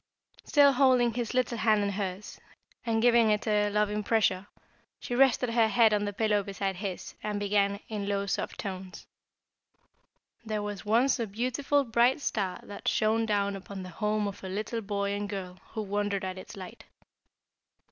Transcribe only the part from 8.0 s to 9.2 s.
low soft tones: